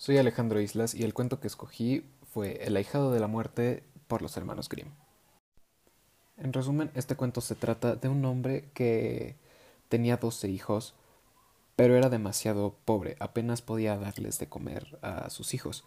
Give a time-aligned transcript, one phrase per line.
[0.00, 4.22] Soy Alejandro Islas y el cuento que escogí fue El ahijado de la muerte por
[4.22, 4.88] los hermanos Grimm.
[6.38, 9.36] En resumen, este cuento se trata de un hombre que
[9.90, 10.94] tenía doce hijos,
[11.76, 15.84] pero era demasiado pobre, apenas podía darles de comer a sus hijos.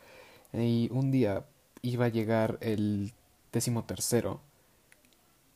[0.54, 1.48] Y un día
[1.82, 3.14] iba a llegar el
[3.52, 4.41] décimo tercero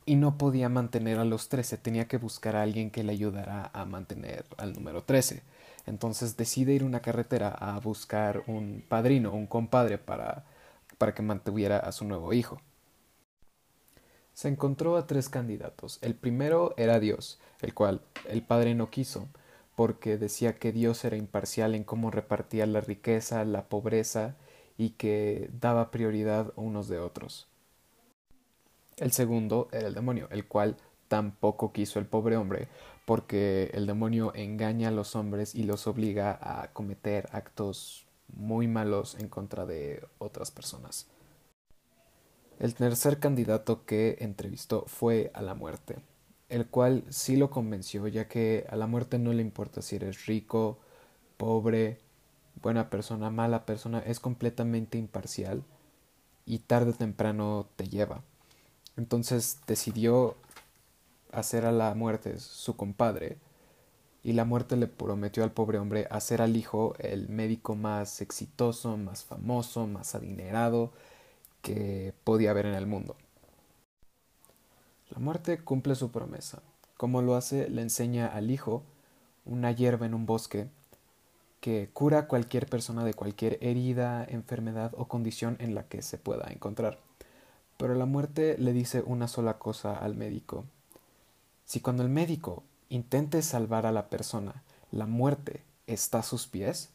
[0.07, 3.69] y no podía mantener a los trece, tenía que buscar a alguien que le ayudara
[3.71, 5.43] a mantener al número trece.
[5.87, 10.45] Entonces decide ir a una carretera a buscar un padrino, un compadre para,
[10.97, 12.61] para que mantuviera a su nuevo hijo.
[14.33, 15.97] Se encontró a tres candidatos.
[16.01, 19.29] El primero era Dios, el cual el padre no quiso,
[19.75, 24.35] porque decía que Dios era imparcial en cómo repartía la riqueza, la pobreza
[24.77, 27.47] y que daba prioridad unos de otros.
[28.97, 30.75] El segundo era el demonio, el cual
[31.07, 32.67] tampoco quiso el pobre hombre,
[33.05, 39.15] porque el demonio engaña a los hombres y los obliga a cometer actos muy malos
[39.15, 41.07] en contra de otras personas.
[42.59, 45.97] El tercer candidato que entrevistó fue a la muerte,
[46.49, 50.25] el cual sí lo convenció, ya que a la muerte no le importa si eres
[50.25, 50.79] rico,
[51.37, 51.99] pobre,
[52.61, 55.63] buena persona, mala persona, es completamente imparcial
[56.45, 58.23] y tarde o temprano te lleva.
[58.95, 60.35] Entonces decidió
[61.39, 63.37] hacer a la muerte su compadre,
[64.23, 68.97] y la muerte le prometió al pobre hombre hacer al hijo el médico más exitoso,
[68.97, 70.91] más famoso, más adinerado
[71.61, 73.15] que podía haber en el mundo.
[75.11, 76.61] La muerte cumple su promesa.
[76.97, 78.83] Como lo hace, le enseña al hijo
[79.45, 80.67] una hierba en un bosque
[81.61, 86.17] que cura a cualquier persona de cualquier herida, enfermedad o condición en la que se
[86.17, 86.99] pueda encontrar.
[87.77, 90.65] Pero la muerte le dice una sola cosa al médico,
[91.67, 96.91] si cuando el médico intente salvar a la persona, la muerte está a sus pies,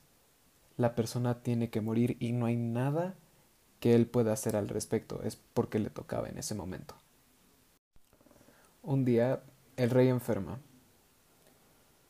[0.78, 3.14] la persona tiene que morir y no hay nada
[3.80, 6.94] que él pueda hacer al respecto, es porque le tocaba en ese momento.
[8.82, 9.42] Un día
[9.76, 10.58] el rey enferma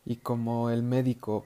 [0.04, 1.44] y como el médico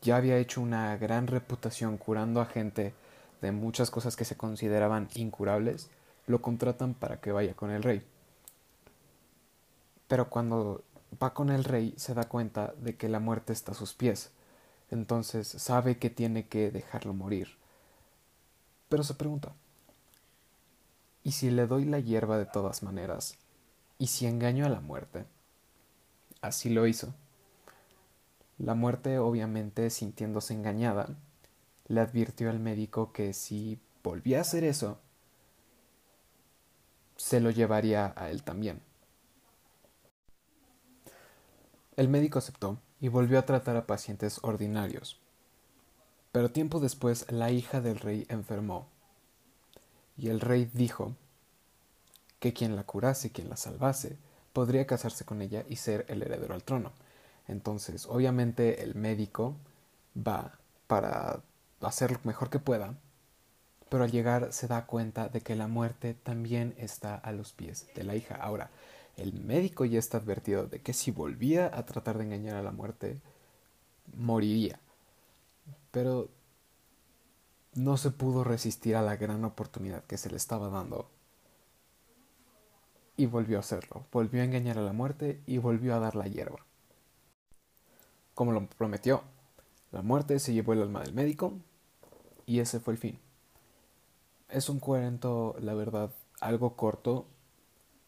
[0.00, 2.94] ya había hecho una gran reputación curando a gente
[3.42, 5.90] de muchas cosas que se consideraban incurables,
[6.26, 8.02] lo contratan para que vaya con el rey.
[10.08, 10.84] Pero cuando
[11.22, 14.30] va con el rey se da cuenta de que la muerte está a sus pies.
[14.90, 17.56] Entonces sabe que tiene que dejarlo morir.
[18.88, 19.52] Pero se pregunta,
[21.24, 23.36] ¿y si le doy la hierba de todas maneras?
[23.98, 25.24] ¿Y si engaño a la muerte?
[26.40, 27.14] Así lo hizo.
[28.58, 31.08] La muerte, obviamente sintiéndose engañada,
[31.88, 34.98] le advirtió al médico que si volvía a hacer eso,
[37.16, 38.80] se lo llevaría a él también.
[41.96, 45.18] El médico aceptó y volvió a tratar a pacientes ordinarios.
[46.30, 48.88] Pero tiempo después la hija del rey enfermó,
[50.18, 51.14] y el rey dijo
[52.38, 54.18] que quien la curase, quien la salvase,
[54.52, 56.92] podría casarse con ella y ser el heredero al trono.
[57.48, 59.56] Entonces, obviamente, el médico
[60.16, 61.40] va para
[61.80, 62.94] hacer lo mejor que pueda,
[63.88, 67.86] pero al llegar se da cuenta de que la muerte también está a los pies
[67.94, 68.34] de la hija.
[68.36, 68.70] Ahora,
[69.16, 72.70] el médico ya está advertido de que si volvía a tratar de engañar a la
[72.70, 73.20] muerte,
[74.14, 74.78] moriría.
[75.90, 76.28] Pero
[77.74, 81.10] no se pudo resistir a la gran oportunidad que se le estaba dando.
[83.16, 84.04] Y volvió a hacerlo.
[84.12, 86.58] Volvió a engañar a la muerte y volvió a dar la hierba.
[88.34, 89.22] Como lo prometió,
[89.92, 91.54] la muerte se llevó el alma del médico
[92.44, 93.18] y ese fue el fin.
[94.50, 96.10] Es un cuento, la verdad,
[96.40, 97.26] algo corto,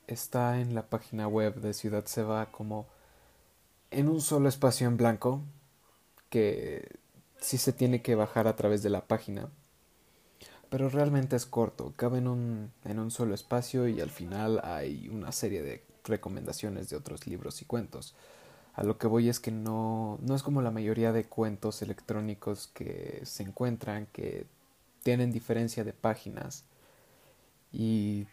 [0.08, 2.86] está en la página web de Ciudad Seba como
[3.90, 5.42] en un solo espacio en blanco
[6.30, 6.98] que
[7.40, 9.48] sí se tiene que bajar a través de la página.
[10.70, 15.08] Pero realmente es corto, cabe en un, en un solo espacio y al final hay
[15.08, 18.14] una serie de recomendaciones de otros libros y cuentos.
[18.74, 22.68] A lo que voy es que no, no es como la mayoría de cuentos electrónicos
[22.68, 24.46] que se encuentran, que
[25.02, 26.64] tienen diferencia de páginas
[27.72, 28.26] y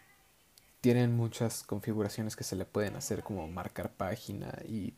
[0.80, 4.94] tienen muchas configuraciones que se le pueden hacer como marcar página y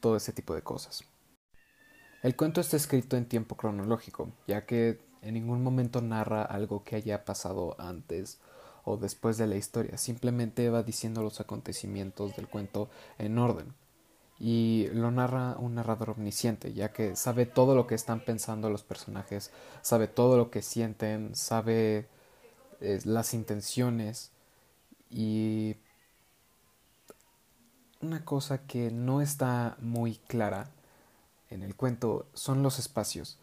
[0.00, 1.04] todo ese tipo de cosas.
[2.22, 6.96] El cuento está escrito en tiempo cronológico, ya que en ningún momento narra algo que
[6.96, 8.40] haya pasado antes
[8.84, 13.74] o después de la historia, simplemente va diciendo los acontecimientos del cuento en orden.
[14.38, 18.82] Y lo narra un narrador omnisciente, ya que sabe todo lo que están pensando los
[18.82, 19.50] personajes,
[19.80, 22.08] sabe todo lo que sienten, sabe
[22.80, 24.33] eh, las intenciones
[25.14, 25.76] y
[28.02, 30.70] una cosa que no está muy clara
[31.50, 33.38] en el cuento son los espacios.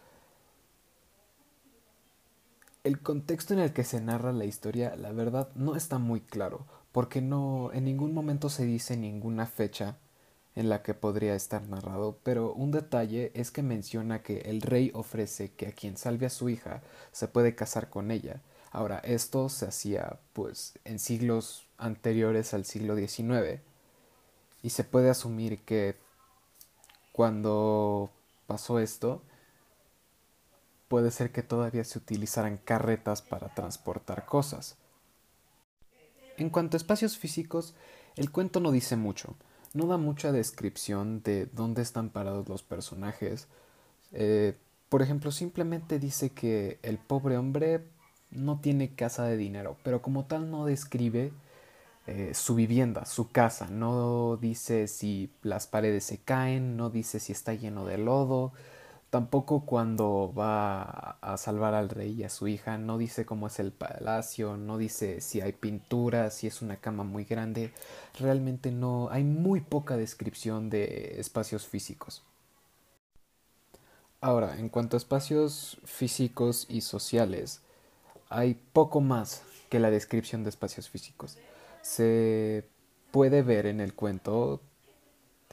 [2.84, 6.66] el contexto en el que se narra la historia, la verdad, no está muy claro,
[6.92, 9.98] porque no en ningún momento se dice ninguna fecha
[10.56, 14.92] en la que podría estar narrado, pero un detalle es que menciona que el rey
[14.94, 16.82] ofrece que a quien salve a su hija
[17.12, 18.42] se puede casar con ella.
[18.72, 23.60] Ahora, esto se hacía pues en siglos anteriores al siglo XIX
[24.64, 25.98] y se puede asumir que
[27.12, 28.10] cuando
[28.48, 29.22] pasó esto
[30.88, 34.78] puede ser que todavía se utilizaran carretas para transportar cosas.
[36.38, 37.76] En cuanto a espacios físicos,
[38.16, 39.36] el cuento no dice mucho,
[39.74, 43.48] no da mucha descripción de dónde están parados los personajes.
[44.12, 44.58] Eh,
[44.90, 47.86] por ejemplo, simplemente dice que el pobre hombre
[48.32, 51.32] no tiene casa de dinero, pero como tal no describe
[52.08, 57.32] eh, su vivienda, su casa, no dice si las paredes se caen, no dice si
[57.32, 58.54] está lleno de lodo,
[59.12, 63.60] Tampoco cuando va a salvar al rey y a su hija, no dice cómo es
[63.60, 67.74] el palacio, no dice si hay pintura, si es una cama muy grande.
[68.18, 72.24] Realmente no, hay muy poca descripción de espacios físicos.
[74.22, 77.62] Ahora, en cuanto a espacios físicos y sociales,
[78.32, 81.38] hay poco más que la descripción de espacios físicos.
[81.82, 82.66] Se
[83.12, 84.62] puede ver en el cuento,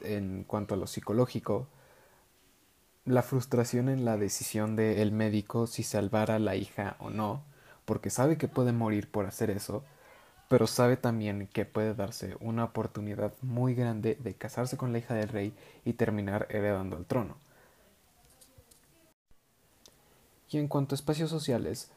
[0.01, 1.67] en cuanto a lo psicológico,
[3.05, 7.43] la frustración en la decisión del médico si salvar a la hija o no,
[7.85, 9.83] porque sabe que puede morir por hacer eso,
[10.47, 15.15] pero sabe también que puede darse una oportunidad muy grande de casarse con la hija
[15.15, 15.53] del rey
[15.83, 17.35] y terminar heredando el trono.
[20.49, 21.91] Y en cuanto a espacios sociales,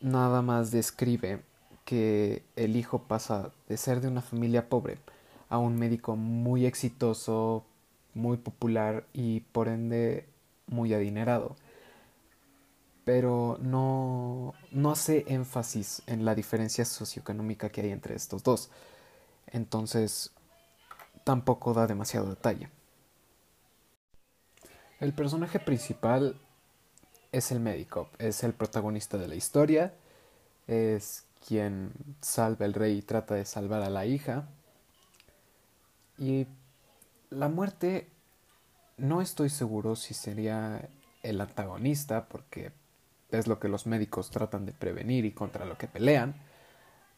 [0.00, 1.42] nada más describe
[1.84, 4.98] que el hijo pasa de ser de una familia pobre
[5.48, 7.64] a un médico muy exitoso,
[8.14, 10.28] muy popular y por ende
[10.66, 11.56] muy adinerado.
[13.04, 18.70] Pero no, no hace énfasis en la diferencia socioeconómica que hay entre estos dos.
[19.46, 20.30] Entonces
[21.24, 22.68] tampoco da demasiado detalle.
[25.00, 26.38] El personaje principal
[27.32, 29.94] es el médico, es el protagonista de la historia,
[30.66, 34.48] es quien salva al rey y trata de salvar a la hija.
[36.18, 36.46] Y
[37.30, 38.08] la muerte
[38.96, 40.88] no estoy seguro si sería
[41.22, 42.72] el antagonista, porque
[43.30, 46.34] es lo que los médicos tratan de prevenir y contra lo que pelean,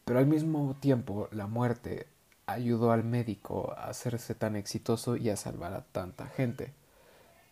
[0.04, 2.06] pero al mismo tiempo la muerte
[2.46, 6.72] ayudó al médico a hacerse tan exitoso y a salvar a tanta gente.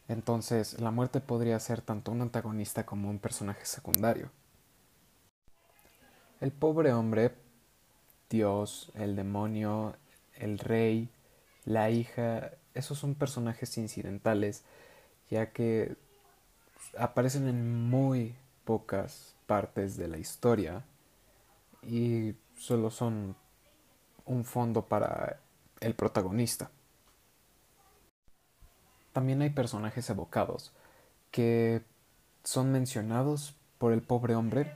[0.08, 4.30] Entonces, la muerte podría ser tanto un antagonista como un personaje secundario.
[6.40, 7.34] El pobre hombre,
[8.30, 9.96] Dios, el demonio,
[10.34, 11.10] el rey,
[11.64, 14.64] la hija, esos son personajes incidentales,
[15.30, 15.96] ya que
[16.96, 18.34] aparecen en muy
[18.64, 20.84] pocas partes de la historia
[21.82, 23.36] y solo son
[24.24, 25.40] un fondo para
[25.80, 26.70] el protagonista.
[29.12, 30.72] También hay personajes evocados
[31.30, 31.82] que
[32.44, 34.72] son mencionados por el pobre hombre,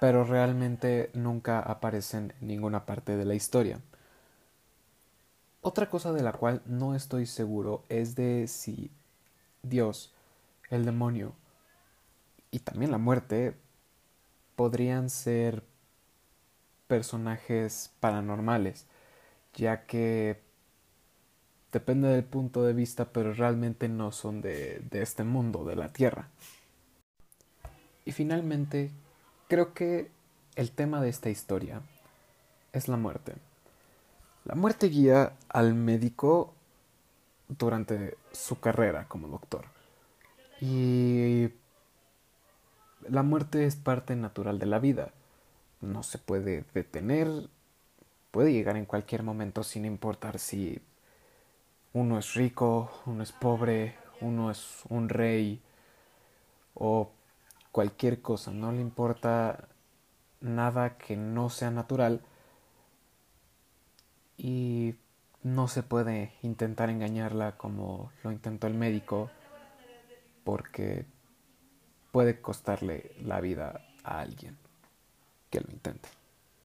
[0.00, 3.80] pero realmente nunca aparecen en ninguna parte de la historia.
[5.60, 8.90] Otra cosa de la cual no estoy seguro es de si
[9.62, 10.12] Dios,
[10.70, 11.34] el demonio
[12.50, 13.54] y también la muerte
[14.56, 15.62] podrían ser
[16.86, 18.86] personajes paranormales,
[19.54, 20.40] ya que
[21.72, 26.28] depende del punto de vista, pero realmente no son de, este mundo, de la Tierra.
[28.04, 28.90] Y finalmente,
[29.48, 30.10] creo que
[30.56, 31.82] el tema de esta historia
[32.72, 33.34] es la muerte.
[34.44, 36.54] La muerte guía al médico
[37.48, 39.66] durante su carrera como doctor.
[40.60, 41.50] Y
[43.08, 45.12] la muerte es parte natural de la vida.
[45.80, 47.48] No se puede detener,
[48.30, 50.80] puede llegar en cualquier momento sin importar si
[51.92, 55.62] uno es rico, uno es pobre, uno es un rey
[56.74, 57.10] o
[57.72, 58.50] cualquier cosa.
[58.50, 59.68] No le importa
[60.40, 62.22] nada que no sea natural
[64.36, 64.94] y
[65.42, 69.30] no se puede intentar engañarla como lo intentó el médico
[70.44, 71.06] porque
[72.12, 74.56] puede costarle la vida a alguien
[75.50, 76.17] que lo intente.